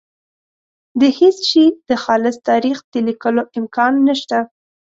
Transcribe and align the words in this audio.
د 0.99 1.01
هېڅ 1.17 1.37
شي 1.49 1.65
د 1.89 1.91
خالص 2.03 2.35
تاریخ 2.49 2.77
د 2.93 2.93
لیکلو 3.07 3.41
امکان 3.59 3.93
نشته. 4.07 4.37